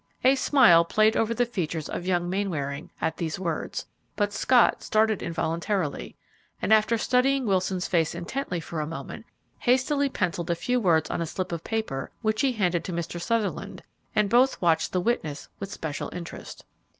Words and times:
A 0.23 0.33
smile 0.33 0.83
played 0.83 1.15
over 1.15 1.31
the 1.31 1.45
features 1.45 1.87
of 1.87 2.07
young 2.07 2.27
Mainwaring 2.27 2.89
at 2.99 3.17
these 3.17 3.37
words, 3.37 3.85
but 4.15 4.33
Scott 4.33 4.81
started 4.81 5.21
involuntarily, 5.21 6.15
and, 6.59 6.73
after 6.73 6.97
studying 6.97 7.45
Wilson's 7.45 7.85
face 7.87 8.15
intently 8.15 8.59
for 8.59 8.79
a 8.79 8.87
moment, 8.87 9.27
hastily 9.59 10.09
pencilled 10.09 10.49
a 10.49 10.55
few 10.55 10.79
words 10.79 11.11
on 11.11 11.21
a 11.21 11.27
slip 11.27 11.51
of 11.51 11.63
paper 11.63 12.09
which 12.23 12.41
he 12.41 12.53
handed 12.53 12.83
to 12.85 12.91
Mr. 12.91 13.21
Sutherland, 13.21 13.83
and 14.15 14.27
both 14.27 14.59
watched 14.59 14.91
the 14.91 14.99
witness 15.01 15.49
with 15.59 15.71
special 15.71 16.09
interest. 16.13 16.65